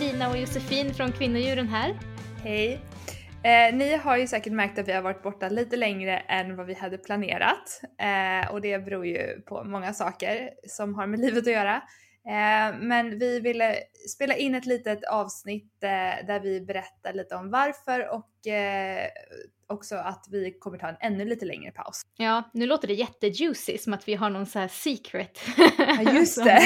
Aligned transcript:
Lina 0.00 0.30
och 0.30 0.38
Josefin 0.38 0.94
från 0.94 1.12
Kvinnodjuren 1.12 1.68
här. 1.68 1.98
Hej! 2.42 2.80
Eh, 3.42 3.76
ni 3.76 3.96
har 3.96 4.16
ju 4.16 4.26
säkert 4.26 4.52
märkt 4.52 4.78
att 4.78 4.88
vi 4.88 4.92
har 4.92 5.02
varit 5.02 5.22
borta 5.22 5.48
lite 5.48 5.76
längre 5.76 6.18
än 6.18 6.56
vad 6.56 6.66
vi 6.66 6.74
hade 6.74 6.98
planerat 6.98 7.80
eh, 7.98 8.52
och 8.52 8.60
det 8.60 8.78
beror 8.78 9.06
ju 9.06 9.40
på 9.40 9.64
många 9.64 9.92
saker 9.92 10.50
som 10.66 10.94
har 10.94 11.06
med 11.06 11.20
livet 11.24 11.46
att 11.46 11.52
göra. 11.52 11.82
Eh, 12.26 12.78
men 12.78 13.18
vi 13.18 13.40
ville 13.40 13.76
spela 14.08 14.36
in 14.36 14.54
ett 14.54 14.66
litet 14.66 15.04
avsnitt 15.04 15.84
eh, 15.84 16.26
där 16.26 16.40
vi 16.40 16.60
berättar 16.60 17.12
lite 17.12 17.34
om 17.34 17.50
varför 17.50 18.08
och 18.08 18.46
eh, 18.46 19.08
också 19.66 19.96
att 19.96 20.26
vi 20.30 20.52
kommer 20.52 20.78
ta 20.78 20.88
en 20.88 20.96
ännu 21.00 21.24
lite 21.24 21.44
längre 21.44 21.70
paus. 21.70 22.02
Ja, 22.16 22.50
nu 22.52 22.66
låter 22.66 22.88
det 22.88 22.94
jättejuicy 22.94 23.78
som 23.78 23.92
att 23.92 24.08
vi 24.08 24.14
har 24.14 24.30
någon 24.30 24.46
så 24.46 24.58
här 24.58 24.68
secret. 24.68 25.40
Ja, 25.78 26.12
just 26.12 26.44
det. 26.44 26.62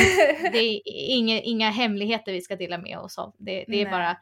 det 0.53 0.59
är 0.59 0.81
inga, 0.87 1.41
inga 1.41 1.71
hemligheter 1.71 2.33
vi 2.33 2.41
ska 2.41 2.57
dela 2.57 2.79
med 2.79 2.99
oss 2.99 3.19
av. 3.19 3.35
Det, 3.39 3.65
det 3.69 3.83
är 3.83 3.91
bara 3.91 4.17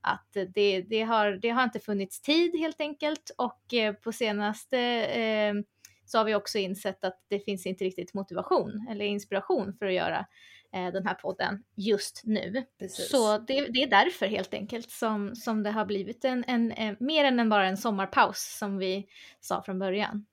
att 0.00 0.28
det, 0.54 0.82
det, 0.82 1.02
har, 1.02 1.30
det 1.30 1.48
har 1.48 1.64
inte 1.64 1.80
funnits 1.80 2.20
tid 2.20 2.58
helt 2.58 2.80
enkelt 2.80 3.30
och 3.38 3.60
på 4.04 4.12
senaste 4.12 4.78
eh, 5.06 5.54
så 6.12 6.18
har 6.18 6.24
vi 6.24 6.34
också 6.34 6.58
insett 6.58 7.04
att 7.04 7.20
det 7.28 7.40
finns 7.40 7.66
inte 7.66 7.84
riktigt 7.84 8.14
motivation 8.14 8.86
eller 8.90 9.04
inspiration 9.04 9.74
för 9.78 9.86
att 9.86 9.92
göra 9.92 10.26
eh, 10.72 10.92
den 10.92 11.06
här 11.06 11.14
podden 11.14 11.64
just 11.76 12.22
nu. 12.24 12.64
Precis. 12.78 13.10
Så 13.10 13.38
det, 13.38 13.66
det 13.66 13.82
är 13.82 13.90
därför 13.90 14.26
helt 14.26 14.54
enkelt 14.54 14.90
som, 14.90 15.34
som 15.34 15.62
det 15.62 15.70
har 15.70 15.84
blivit 15.84 16.24
en, 16.24 16.44
en, 16.46 16.72
en, 16.72 16.96
mer 17.00 17.24
än 17.24 17.48
bara 17.48 17.66
en 17.66 17.76
sommarpaus 17.76 18.56
som 18.58 18.78
vi 18.78 19.06
sa 19.40 19.62
från 19.62 19.78
början. 19.78 20.26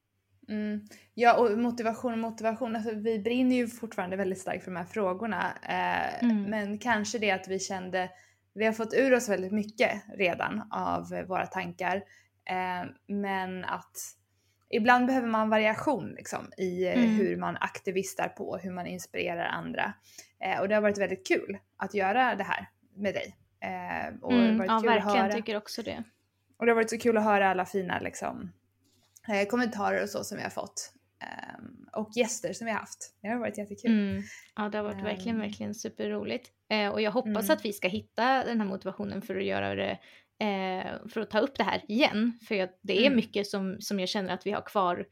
Mm. 0.50 0.88
Ja 1.14 1.38
och 1.38 1.58
motivation 1.58 2.14
och 2.14 2.20
motivation, 2.20 2.75
alltså 2.75 2.92
vi 2.92 3.20
brinner 3.20 3.56
ju 3.56 3.68
fortfarande 3.68 4.16
väldigt 4.16 4.42
starkt 4.42 4.64
för 4.64 4.72
de 4.72 4.78
här 4.78 4.86
frågorna. 4.86 5.53
Eh, 5.70 6.23
Mm. 6.23 6.44
Men 6.44 6.78
kanske 6.78 7.20
det 7.20 7.31
att 7.31 7.48
vi 7.48 7.59
kände, 7.59 8.09
vi 8.53 8.66
har 8.66 8.73
fått 8.73 8.94
ur 8.94 9.14
oss 9.14 9.30
väldigt 9.30 9.52
mycket 9.52 9.92
redan 10.18 10.64
av 10.72 11.14
eh, 11.14 11.25
våra 11.25 11.46
tankar. 11.46 11.96
Eh, 12.46 12.90
men 13.08 13.66
att 13.66 14.19
ibland 14.70 15.06
behöver 15.08 15.28
man 15.28 15.50
variation 15.50 16.14
liksom 16.17 16.52
i 16.58 16.86
eh, 16.88 16.94
Mm. 16.94 17.09
hur 17.09 17.38
man 17.38 17.58
aktivistar 17.62 18.28
på, 18.28 18.58
hur 18.58 18.72
man 18.72 18.88
inspirerar 18.88 19.45
andra. 19.45 19.94
Eh, 20.44 20.59
och 20.59 20.67
det 20.67 20.75
har 20.75 20.81
varit 20.81 20.98
väldigt 20.98 21.28
kul 21.28 21.58
att 21.78 21.94
göra 21.94 22.36
det 22.36 22.44
här 22.44 22.70
med 22.95 23.14
dig. 23.14 23.36
Eh, 23.62 24.16
och 24.22 24.31
Mm, 24.34 24.58
varit 24.58 24.67
ja, 24.70 24.80
kul 24.80 24.90
att 24.90 24.95
verkligen, 24.95 25.25
höra. 25.25 25.34
tycker 25.34 25.58
också 25.58 25.81
det. 25.84 26.03
Och 26.58 26.66
det 26.66 26.72
har 26.72 26.75
varit 26.75 26.90
så 26.90 26.97
kul 26.97 27.17
att 27.17 27.23
höra 27.23 27.50
alla 27.50 27.66
fina 27.66 28.00
liksom, 28.00 28.52
eh, 29.28 29.47
kommentarer 29.47 30.03
och 30.03 30.09
så 30.09 30.23
som 30.23 30.38
vi 30.38 30.44
har 30.44 30.50
fått. 30.50 30.94
Ehm, 31.22 31.88
och 31.94 32.09
gäster 32.16 32.53
som 32.53 32.66
vi 32.66 32.72
har 32.72 32.80
haft. 32.80 33.14
Det 33.22 33.28
har 33.28 33.38
varit 33.40 33.58
jättekul. 33.58 33.92
Mm. 33.92 34.23
Ja, 34.56 34.70
det 34.70 34.78
har 34.78 34.84
varit 34.86 35.03
verkligen, 35.06 35.36
Ehm. 35.36 35.42
verkligen 35.42 35.75
superroligt. 35.75 36.50
Eh, 36.70 36.90
och 36.90 37.02
jag 37.02 37.12
hoppas 37.12 37.44
Mm. 37.45 37.53
att 37.58 37.66
vi 37.66 37.73
ska 37.73 37.88
hitta 37.88 38.44
den 38.44 38.62
här 38.62 38.67
motivationen 38.67 39.22
för 39.22 39.36
att 39.36 39.45
göra 39.45 39.75
det, 39.75 40.00
eh, 40.40 41.08
för 41.09 41.22
att 41.22 41.30
ta 41.32 41.40
upp 41.40 41.58
det 41.58 41.64
här 41.64 41.82
igen. 41.88 42.40
För 42.48 42.56
jag, 42.56 42.70
det 42.82 42.98
är 42.98 43.06
Mm. 43.08 43.16
mycket 43.16 43.48
som, 43.48 43.78
som 43.82 44.00
jag 44.00 44.09
känner 44.09 44.34
att 44.34 44.46
vi 44.46 44.52
har 44.52 44.62
kvar 44.62 45.06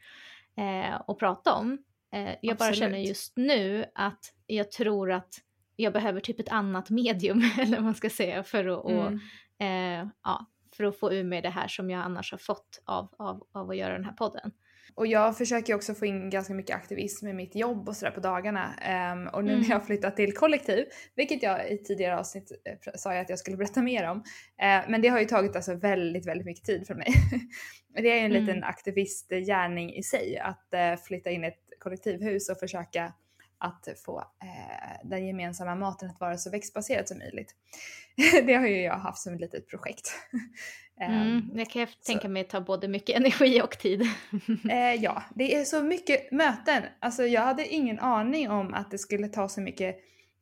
eh, 0.58 1.02
att 1.08 1.18
prata 1.20 1.54
om. 1.54 1.78
Eh, 2.14 2.36
jag 2.42 2.58
bara 2.58 2.70
Absolut. 2.70 2.78
känner 2.78 2.98
just 2.98 3.38
nu 3.38 3.86
att 3.96 4.34
jag 4.48 4.72
tror 4.72 5.12
att 5.12 5.34
jag 5.76 5.94
behöver 5.94 6.20
typ 6.20 6.40
ett 6.40 6.50
annat 6.50 6.90
medium, 6.90 7.42
eller 7.60 7.76
vad 7.78 7.84
man 7.84 7.96
ska 7.96 8.10
säga, 8.10 8.44
för 8.44 8.68
att, 8.68 8.84
och, 8.86 9.08
Mm. 9.08 10.04
eh, 10.04 10.10
ja, 10.24 10.46
för 10.78 10.84
att 10.84 11.00
få 11.00 11.14
ur 11.14 11.24
mig 11.24 11.42
det 11.42 11.50
här 11.50 11.68
som 11.68 11.90
jag 11.90 12.02
annars 12.02 12.32
har 12.32 12.38
fått 12.38 12.82
av, 12.86 13.16
av, 13.18 13.48
av 13.54 13.70
att 13.70 13.78
göra 13.78 13.94
den 13.94 14.06
här 14.06 14.14
podden. 14.14 14.52
Och 14.96 15.08
jag 15.08 15.38
försöker 15.38 15.76
också 15.76 15.94
få 15.94 16.06
in 16.06 16.30
ganska 16.30 16.54
mycket 16.54 16.76
aktivism 16.76 17.26
med 17.26 17.36
mitt 17.36 17.56
jobb 17.56 17.90
och 17.90 17.96
sådär 17.96 18.12
på 18.12 18.20
dagarna. 18.20 18.74
Ehm, 18.76 19.28
och 19.28 19.44
nu 19.44 19.52
Mm. 19.52 19.62
när 19.62 19.70
jag 19.70 19.86
flyttat 19.86 20.16
till 20.16 20.34
kollektiv, 20.34 20.86
vilket 21.16 21.44
jag 21.44 21.72
i 21.72 21.78
tidigare 21.84 22.18
avsnitt 22.20 22.52
eh, 22.66 22.92
sa 22.96 23.14
jag 23.14 23.22
att 23.22 23.30
jag 23.30 23.40
skulle 23.40 23.58
berätta 23.58 23.82
mer 23.82 24.10
om. 24.10 24.18
Eh, 24.62 24.90
men 24.90 25.02
det 25.02 25.08
har 25.08 25.20
ju 25.20 25.26
tagit 25.26 25.56
alltså 25.56 25.76
väldigt, 25.76 26.28
väldigt 26.28 26.46
mycket 26.46 26.66
tid 26.66 26.88
från 26.88 26.98
mig. 26.98 27.08
det 27.94 28.12
är 28.12 28.16
ju 28.16 28.20
en 28.20 28.32
Mm. 28.32 28.44
liten 28.46 28.64
aktivistgärning 28.64 29.94
i 29.96 30.04
sig 30.04 30.38
att 30.38 30.74
eh, 30.74 30.96
flytta 31.08 31.30
in 31.30 31.44
i 31.44 31.48
ett 31.48 31.64
kollektivhus 31.80 32.50
och 32.50 32.58
försöka 32.60 33.14
att 33.58 33.88
få 34.06 34.20
eh, 34.20 35.08
den 35.10 35.28
gemensamma 35.28 35.76
maten 35.76 36.10
att 36.10 36.20
vara 36.20 36.38
så 36.38 36.50
växtbaserad 36.52 37.08
som 37.08 37.18
möjligt. 37.18 37.56
det 38.46 38.54
har 38.54 38.68
ju 38.68 38.82
jag 38.82 38.98
haft 38.98 39.22
som 39.22 39.34
ett 39.34 39.42
litet 39.42 39.68
projekt. 39.70 40.12
Ehm, 41.02 41.22
Mm, 41.22 41.50
det 41.54 41.66
kan 41.66 41.80
jag 41.80 41.90
tänka 42.06 42.30
mig 42.30 42.44
ta 42.44 42.62
både 42.62 42.88
mycket 42.88 43.16
energi 43.16 43.62
och 43.62 43.78
tid. 43.78 44.02
Eh, 44.70 44.94
ja, 44.94 45.24
det 45.36 45.56
är 45.56 45.64
så 45.66 45.84
mycket 45.84 46.32
möten. 46.32 46.84
Alltså 47.00 47.24
jag 47.24 47.42
hade 47.42 47.68
ingen 47.68 48.00
aning 48.00 48.50
om 48.50 48.74
att 48.74 48.92
det 48.92 48.98
skulle 48.98 49.28
ta 49.28 49.50
så 49.50 49.62
mycket 49.62 49.96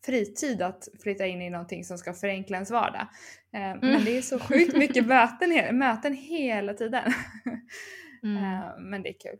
fritid 0.06 0.62
att 0.62 0.88
flytta 1.04 1.26
in 1.26 1.42
i 1.42 1.50
någonting 1.50 1.84
som 1.86 1.98
ska 1.98 2.14
förenkla 2.14 2.58
ens 2.58 2.72
vardag. 2.72 3.08
Eh, 3.54 3.76
Men 3.82 4.06
det 4.06 4.18
är 4.18 4.22
så 4.22 4.40
sjukt 4.40 4.78
mycket 4.78 5.06
möten, 5.06 5.78
möten 5.78 6.14
hela 6.14 6.74
tiden. 6.74 7.14
Mm. 8.24 8.44
Eh, 8.44 8.78
men 8.80 9.04
det 9.04 9.10
är 9.10 9.20
kul. 9.20 9.40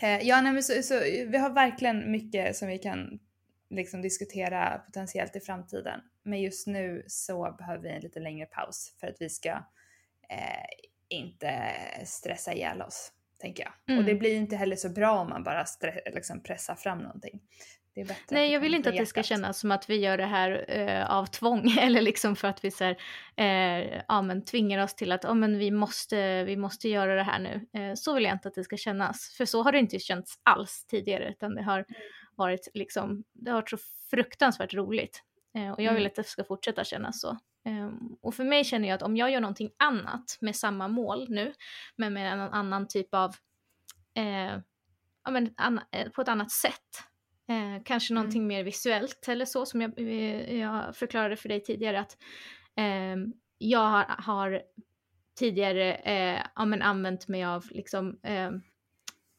Eh, 0.00 0.18
ja, 0.22 0.40
nej, 0.40 0.52
men 0.52 0.62
så, 0.62 0.82
så, 0.82 0.98
vi 1.26 1.38
har 1.38 1.50
verkligen 1.50 2.10
mycket 2.10 2.56
som 2.56 2.68
vi 2.68 2.78
kan 2.78 3.18
liksom 3.70 4.02
diskutera 4.02 4.78
potentiellt 4.78 5.36
i 5.36 5.40
framtiden. 5.40 6.00
Men 6.22 6.40
just 6.40 6.66
nu 6.66 7.04
så 7.06 7.54
behöver 7.58 7.82
vi 7.82 7.88
en 7.88 8.02
lite 8.02 8.20
längre 8.20 8.46
paus 8.46 8.96
för 9.00 9.06
att 9.06 9.16
vi 9.20 9.30
ska 9.30 9.50
eh, 10.28 10.66
inte 11.08 11.72
stressa 12.04 12.54
ihjäl 12.54 12.82
oss, 12.82 13.12
tänker 13.38 13.62
jag. 13.62 13.72
Mm. 13.88 13.98
Och 13.98 14.04
det 14.04 14.14
blir 14.14 14.36
inte 14.36 14.56
heller 14.56 14.76
så 14.76 14.88
bra 14.88 15.18
om 15.18 15.28
man 15.28 15.44
bara 15.44 15.64
liksom 16.12 16.42
pressar 16.42 16.74
fram 16.74 16.98
någonting. 16.98 17.40
Nej, 18.30 18.52
jag 18.52 18.60
vill 18.60 18.74
inte 18.74 18.88
att 18.88 18.96
det 18.96 19.06
ska 19.06 19.22
kännas 19.22 19.60
som 19.60 19.70
att 19.70 19.90
vi 19.90 19.96
gör 19.96 20.16
det 20.16 20.26
här 20.26 20.64
eh, 20.68 21.10
av 21.10 21.26
tvång 21.26 21.70
eller 21.80 22.02
liksom 22.02 22.36
för 22.36 22.48
att 22.48 22.64
vi 22.64 22.70
så 22.70 22.84
här, 22.84 22.96
eh, 23.36 24.02
ja, 24.08 24.22
men 24.22 24.44
tvingar 24.44 24.84
oss 24.84 24.94
till 24.94 25.12
att 25.12 25.24
ja, 25.24 25.34
men 25.34 25.58
vi, 25.58 25.70
måste, 25.70 26.44
vi 26.44 26.56
måste 26.56 26.88
göra 26.88 27.14
det 27.14 27.22
här 27.22 27.38
nu. 27.38 27.80
Eh, 27.80 27.94
så 27.94 28.14
vill 28.14 28.24
jag 28.24 28.32
inte 28.32 28.48
att 28.48 28.54
det 28.54 28.64
ska 28.64 28.76
kännas, 28.76 29.34
för 29.36 29.44
så 29.44 29.62
har 29.62 29.72
det 29.72 29.78
inte 29.78 29.98
känts 29.98 30.34
alls 30.42 30.84
tidigare, 30.86 31.30
utan 31.30 31.54
det 31.54 31.62
har 31.62 31.84
varit 32.36 32.68
liksom, 32.74 33.24
det 33.32 33.50
har 33.50 33.56
varit 33.58 33.70
så 33.70 33.78
fruktansvärt 34.10 34.74
roligt. 34.74 35.22
Eh, 35.54 35.70
och 35.70 35.82
jag 35.82 35.92
vill 35.92 36.02
Mm. 36.02 36.06
att 36.06 36.14
det 36.14 36.24
ska 36.24 36.44
fortsätta 36.44 36.84
kännas 36.84 37.20
så. 37.20 37.28
Eh, 37.66 37.90
och 38.22 38.34
för 38.34 38.44
mig 38.44 38.64
känner 38.64 38.88
jag 38.88 38.96
att 38.96 39.02
om 39.02 39.16
jag 39.16 39.30
gör 39.30 39.40
någonting 39.40 39.70
annat 39.78 40.38
med 40.40 40.56
samma 40.56 40.88
mål 40.88 41.26
nu, 41.28 41.52
men 41.96 42.12
med 42.12 42.32
en 42.32 42.40
annan 42.40 42.88
typ 42.88 43.14
av, 43.14 43.34
eh, 44.14 44.58
ja, 45.24 45.30
men, 45.30 45.54
anna, 45.56 45.86
eh, 45.92 46.08
på 46.10 46.22
ett 46.22 46.28
annat 46.28 46.50
sätt, 46.50 47.04
Eh, 47.50 47.82
kanske 47.84 48.12
Mm. 48.12 48.22
någonting 48.22 48.46
mer 48.46 48.64
visuellt 48.64 49.28
eller 49.28 49.44
så 49.44 49.66
som 49.66 49.80
jag, 49.80 49.98
eh, 49.98 50.58
jag 50.60 50.96
förklarade 50.96 51.36
för 51.36 51.48
dig 51.48 51.62
tidigare 51.62 52.00
att 52.00 52.16
eh, 52.76 53.16
jag 53.58 53.80
har, 53.88 54.04
har 54.08 54.62
tidigare 55.38 55.94
eh, 55.94 56.40
ja, 56.54 56.64
men 56.64 56.82
använt 56.82 57.28
mig 57.28 57.44
av 57.44 57.64
liksom, 57.70 58.20
eh, 58.22 58.50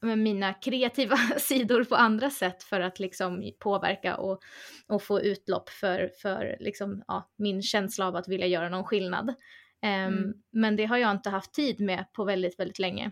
men 0.01 0.23
mina 0.23 0.53
kreativa 0.53 1.15
sidor 1.37 1.83
på 1.83 1.95
andra 1.95 2.29
sätt 2.29 2.63
för 2.63 2.79
att 2.81 2.99
liksom 2.99 3.51
påverka 3.59 4.17
och, 4.17 4.39
och 4.87 5.03
få 5.03 5.21
utlopp 5.21 5.69
för, 5.69 6.11
för 6.21 6.57
liksom, 6.59 7.03
ja, 7.07 7.31
min 7.37 7.61
känsla 7.61 8.07
av 8.07 8.15
att 8.15 8.27
vilja 8.27 8.47
göra 8.47 8.69
någon 8.69 8.83
skillnad. 8.85 9.33
Ehm, 9.81 10.13
Mm. 10.13 10.33
Men 10.51 10.75
det 10.75 10.85
har 10.85 10.97
jag 10.97 11.11
inte 11.11 11.29
haft 11.29 11.53
tid 11.53 11.79
med 11.79 12.05
på 12.13 12.23
väldigt, 12.23 12.59
väldigt 12.59 12.79
länge. 12.79 13.11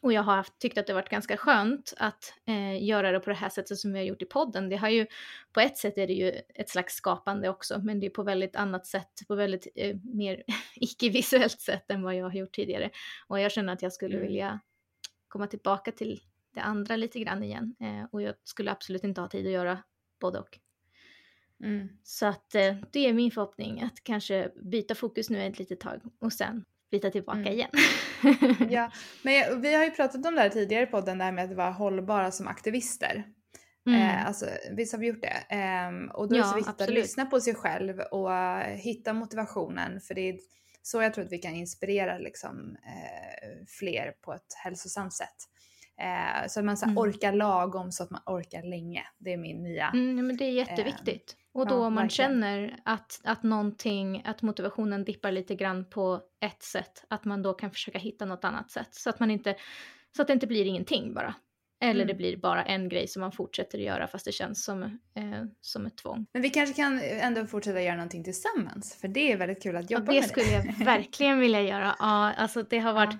Och 0.00 0.12
jag 0.12 0.22
har 0.22 0.36
haft, 0.36 0.58
tyckt 0.58 0.78
att 0.78 0.86
det 0.86 0.94
varit 0.94 1.08
ganska 1.08 1.36
skönt 1.36 1.94
att 1.96 2.34
eh, 2.46 2.84
göra 2.84 3.12
det 3.12 3.20
på 3.20 3.30
det 3.30 3.36
här 3.36 3.48
sättet 3.48 3.78
som 3.78 3.92
vi 3.92 3.98
har 3.98 4.06
gjort 4.06 4.22
i 4.22 4.24
podden. 4.24 4.68
Det 4.68 4.76
har 4.76 4.88
ju, 4.88 5.06
på 5.52 5.60
ett 5.60 5.78
sätt 5.78 5.98
är 5.98 6.06
det 6.06 6.12
ju 6.12 6.32
ett 6.54 6.68
slags 6.68 6.94
skapande 6.94 7.48
också, 7.48 7.80
men 7.82 8.00
det 8.00 8.06
är 8.06 8.10
på 8.10 8.22
väldigt 8.22 8.56
annat 8.56 8.86
sätt, 8.86 9.10
på 9.28 9.34
väldigt 9.34 9.66
eh, 9.74 9.96
mer 10.04 10.42
icke-visuellt 10.74 11.60
sätt 11.60 11.90
än 11.90 12.02
vad 12.02 12.14
jag 12.14 12.24
har 12.24 12.34
gjort 12.34 12.52
tidigare. 12.52 12.90
Och 13.26 13.40
jag 13.40 13.52
känner 13.52 13.72
att 13.72 13.82
jag 13.82 13.92
skulle 13.92 14.16
Mm. 14.16 14.28
vilja 14.28 14.60
komma 15.28 15.46
tillbaka 15.46 15.92
till 15.92 16.20
det 16.54 16.60
andra 16.60 16.96
lite 16.96 17.20
grann 17.20 17.42
igen. 17.42 17.76
Eh, 17.80 18.04
och 18.12 18.22
jag 18.22 18.34
skulle 18.44 18.70
absolut 18.70 19.04
inte 19.04 19.20
ha 19.20 19.28
tid 19.28 19.46
att 19.46 19.52
göra 19.52 19.82
både 20.20 20.38
och. 20.38 20.58
Mm. 21.64 21.88
Så 22.02 22.26
att 22.26 22.54
eh, 22.54 22.76
det 22.92 23.00
är 23.08 23.12
min 23.12 23.30
förhoppning 23.30 23.82
att 23.82 24.04
kanske 24.04 24.50
byta 24.62 24.94
fokus 24.94 25.30
nu 25.30 25.42
ett 25.46 25.58
litet 25.58 25.80
tag 25.80 26.00
och 26.20 26.32
sen 26.32 26.64
byta 26.96 27.10
tillbaka 27.10 27.38
Mm. 27.38 27.52
igen. 27.52 27.70
Ja, 28.70 28.90
men 29.22 29.34
jag, 29.34 29.56
vi 29.56 29.74
har 29.74 29.84
ju 29.84 29.90
pratat 29.90 30.26
om 30.26 30.34
det 30.34 30.40
här 30.40 30.48
tidigare 30.48 30.82
i 30.82 30.86
podden, 30.86 31.18
det 31.18 31.24
här 31.24 31.32
med 31.32 31.44
att 31.44 31.56
vara 31.56 31.70
hållbara 31.70 32.30
som 32.30 32.48
aktivister. 32.48 33.24
Mm. 33.86 34.00
Eh, 34.02 34.26
alltså, 34.26 34.46
visst 34.76 34.92
har 34.92 35.00
vi 35.00 35.06
gjort 35.06 35.22
det? 35.22 35.54
Ehm, 35.54 36.08
och 36.10 36.28
då 36.28 36.34
är 36.34 36.38
det 36.38 36.44
Ja, 36.44 36.50
så 36.50 36.56
viktigt 36.56 36.74
att 36.74 36.80
absolut. 36.80 37.02
lyssna 37.04 37.26
på 37.26 37.40
sig 37.40 37.54
själv 37.54 38.00
och 38.00 38.32
eh, 38.34 38.74
hitta 38.76 39.12
motivationen 39.12 40.00
för 40.00 40.14
det 40.14 40.28
är 40.28 40.38
så 40.82 41.02
jag 41.02 41.14
tror 41.14 41.24
att 41.24 41.32
vi 41.32 41.38
kan 41.38 41.54
inspirera 41.54 42.18
liksom, 42.18 42.76
eh, 42.86 43.66
fler 43.78 44.12
på 44.24 44.32
ett 44.34 44.54
hälsosamt 44.64 45.12
sätt. 45.14 45.36
Eh, 46.00 46.46
så 46.48 46.60
att 46.60 46.66
man 46.66 46.76
så 46.76 46.84
Mm. 46.86 46.98
orkar 46.98 47.32
lagom 47.32 47.92
så 47.92 48.02
att 48.02 48.10
man 48.10 48.20
orkar 48.26 48.62
länge. 48.62 49.02
Det 49.18 49.32
är 49.32 49.36
min 49.36 49.62
nya. 49.62 49.88
Mm, 49.94 50.16
ja, 50.18 50.22
men 50.22 50.36
det 50.36 50.44
är 50.44 50.50
jätteviktigt. 50.52 51.36
och 51.54 51.66
då 51.66 51.74
ja, 51.74 51.86
om 51.86 51.94
man 51.94 52.04
verkligen. 52.04 52.30
känner 52.30 52.76
att, 52.84 53.20
att 53.24 53.42
någonting, 53.42 54.22
att 54.24 54.42
motivationen 54.42 55.04
dippar 55.04 55.32
lite 55.32 55.54
grann 55.54 55.84
på 55.90 56.20
ett 56.40 56.62
sätt, 56.62 57.04
att 57.10 57.24
man 57.24 57.42
då 57.42 57.54
kan 57.54 57.70
försöka 57.70 57.98
hitta 57.98 58.24
något 58.24 58.44
annat 58.44 58.70
sätt. 58.70 58.88
Så 58.94 59.10
att 59.10 59.20
man 59.20 59.30
inte, 59.30 59.54
så 60.16 60.22
att 60.22 60.28
det 60.28 60.34
inte 60.34 60.46
blir 60.46 60.64
ingenting 60.64 61.14
bara. 61.14 61.34
Eller 61.80 61.94
Mm. 62.04 62.06
det 62.06 62.14
blir 62.14 62.36
bara 62.36 62.64
en 62.64 62.88
grej 62.88 63.08
som 63.08 63.20
man 63.20 63.32
fortsätter 63.32 63.78
att 63.78 63.84
göra 63.84 64.06
fast 64.08 64.24
det 64.24 64.32
känns 64.32 64.64
som, 64.64 64.82
eh, 64.82 65.44
som 65.60 65.86
ett 65.86 65.96
tvång. 65.96 66.26
Men 66.32 66.42
vi 66.42 66.50
kanske 66.50 66.74
kan 66.74 67.00
ändå 67.02 67.46
fortsätta 67.46 67.82
göra 67.82 67.94
någonting 67.96 68.24
tillsammans 68.24 68.96
för 69.00 69.08
det 69.08 69.32
är 69.32 69.36
väldigt 69.36 69.62
kul 69.62 69.76
att 69.76 69.90
Ja, 69.90 69.98
jobba 69.98 70.12
det 70.12 70.20
med 70.20 70.28
skulle 70.28 70.46
jag 70.50 70.64
verkligen 70.84 71.38
vilja 71.38 71.62
göra. 71.62 71.96
Ja, 71.98 72.32
alltså 72.32 72.62
det 72.62 72.78
har 72.78 72.92
varit 72.92 73.14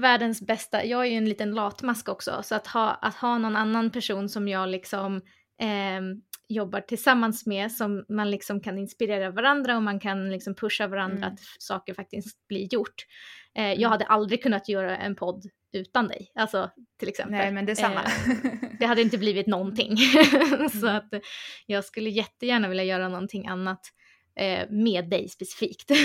världens 0.00 0.42
bästa. 0.42 0.84
Jag 0.84 1.00
är 1.06 1.10
ju 1.10 1.16
en 1.16 1.28
liten 1.28 1.50
latmask 1.50 2.08
också, 2.08 2.40
så 2.42 2.54
att 2.54 2.66
ha, 2.66 2.90
att 2.90 3.14
ha 3.14 3.38
någon 3.38 3.56
annan 3.56 3.90
person 3.90 4.28
som 4.28 4.48
jag 4.48 4.68
liksom 4.68 5.20
ehm, 5.60 6.20
jobbar 6.48 6.80
tillsammans 6.80 7.46
med, 7.46 7.72
som 7.72 8.04
man 8.08 8.30
liksom 8.30 8.60
kan 8.60 8.78
inspirera 8.78 9.30
varandra 9.30 9.76
och 9.76 9.82
man 9.82 10.00
kan 10.00 10.30
liksom 10.30 10.54
pusha 10.54 10.86
varandra 10.86 11.16
Mm. 11.16 11.32
att 11.32 11.40
saker 11.58 11.94
faktiskt 11.94 12.48
blir 12.48 12.74
gjort. 12.74 12.94
Eh, 13.54 13.64
Mm. 13.64 13.80
Jag 13.80 13.88
hade 13.88 14.04
aldrig 14.04 14.42
kunnat 14.42 14.68
göra 14.68 14.96
en 14.96 15.14
podd 15.16 15.44
utan 15.72 16.08
dig, 16.08 16.32
alltså 16.34 16.70
till 16.98 17.08
exempel. 17.08 17.36
Nej 17.36 17.52
men 17.52 17.66
detsamma. 17.66 18.02
Eh, 18.04 18.52
det 18.78 18.86
hade 18.86 19.02
inte 19.02 19.18
blivit 19.18 19.46
någonting. 19.46 19.96
så 20.72 20.86
Mm. 20.86 20.96
att 20.96 21.14
eh, 21.14 21.20
jag 21.66 21.84
skulle 21.84 22.10
jättegärna 22.10 22.68
vilja 22.68 22.84
göra 22.84 23.08
någonting 23.08 23.46
annat 23.46 23.80
eh, 23.80 23.99
med 24.70 25.08
dig 25.10 25.28
specifikt. 25.28 25.90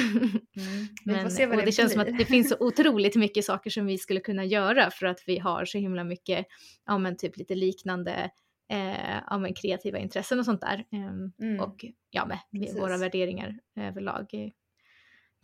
Mm. 0.58 0.88
Men, 1.06 1.26
och 1.26 1.58
det, 1.58 1.66
det 1.66 1.72
känns 1.72 1.92
som 1.92 2.02
att 2.02 2.18
det 2.18 2.26
finns 2.26 2.50
så 2.50 2.56
otroligt 2.60 3.16
mycket 3.16 3.46
saker 3.46 3.70
som 3.70 3.86
vi 3.86 3.98
skulle 3.98 4.20
kunna 4.20 4.46
göra 4.46 4.92
för 4.92 5.06
att 5.06 5.24
vi 5.28 5.40
har 5.40 5.66
så 5.66 5.78
himla 5.78 6.04
mycket, 6.04 6.46
ja 6.86 6.98
men 6.98 7.18
typ 7.18 7.38
lite 7.38 7.56
liknande, 7.56 8.30
eh, 8.72 9.18
ja 9.28 9.38
men 9.38 9.54
kreativa 9.54 9.98
intressen 9.98 10.40
och 10.40 10.46
sånt 10.46 10.62
där. 10.62 10.86
Ehm, 10.92 11.32
Mm. 11.40 11.60
Och 11.60 11.86
ja 12.10 12.30
Precis. 12.52 12.80
våra 12.82 12.98
värderingar 12.98 13.60
överlag 13.76 14.34
är 14.34 14.52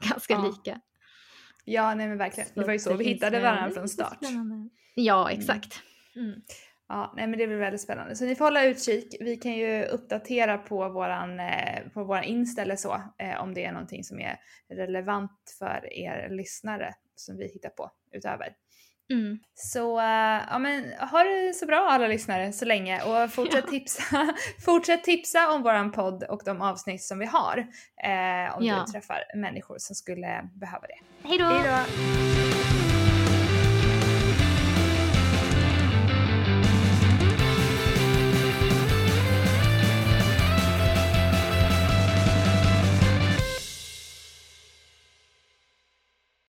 ganska 0.09 0.33
Ja, 0.33 0.45
lika. 0.47 0.81
Ja 1.65 1.95
nej 1.95 2.07
men 2.07 2.17
verkligen. 2.17 2.49
Det 2.55 2.65
var 2.65 2.73
ju 2.73 2.79
så 2.79 2.97
vi 2.97 3.05
hittade 3.05 3.38
eh, 3.38 3.43
varandra 3.43 3.71
från 3.71 3.89
start. 3.89 4.19
Ja 4.95 5.31
exakt. 5.31 5.81
Mm. 6.15 6.41
Ja, 6.93 7.13
nej 7.15 7.27
men 7.27 7.39
det 7.39 7.47
blir 7.47 7.57
väldigt 7.57 7.81
spännande. 7.81 8.15
Så 8.15 8.25
ni 8.25 8.35
får 8.35 8.45
hålla 8.45 8.63
utkik. 8.65 9.15
Vi 9.19 9.35
kan 9.38 9.51
ju 9.53 9.83
uppdatera 9.85 10.57
på 10.57 10.89
våran, 10.89 11.39
eh, 11.39 11.79
på 11.93 12.03
våran 12.03 12.23
Insta 12.23 12.61
eller 12.61 12.75
så 12.75 12.93
eh, 13.17 13.41
om 13.41 13.53
det 13.53 13.65
är 13.65 13.71
någonting 13.71 14.03
som 14.03 14.19
är 14.19 14.38
relevant 14.73 15.55
för 15.59 15.93
er 15.93 16.29
lyssnare 16.29 16.93
som 17.15 17.38
vi 17.38 17.47
hittar 17.47 17.69
på 17.69 17.91
utöver. 18.11 18.47
Mm. 19.13 19.39
Så 19.53 19.99
eh, 19.99 20.41
ja 20.51 20.59
men 20.59 20.93
ha 21.11 21.23
det 21.23 21.53
så 21.53 21.65
bra 21.65 21.88
alla 21.89 22.07
lyssnare 22.07 22.51
så 22.53 22.65
länge 22.65 23.01
och 23.03 23.31
fortsätt, 23.31 23.63
Ja. 23.65 23.69
tipsa, 23.71 24.33
fortsätt 24.65 25.03
tipsa 25.03 25.51
om 25.51 25.63
våran 25.63 25.91
podd 25.91 26.23
och 26.23 26.41
de 26.45 26.61
avsnitt 26.61 27.03
som 27.03 27.19
vi 27.19 27.25
har. 27.25 27.57
Eh, 28.03 28.57
om 28.57 28.65
Ja. 28.65 28.83
du 28.85 28.91
träffar 28.91 29.23
människor 29.35 29.75
som 29.79 29.95
skulle 29.95 30.49
behöva 30.53 30.88
det. 30.88 31.27
Hej 31.29 31.38
då! 31.38 31.45
Hej 31.45 31.63
då! 31.63 32.40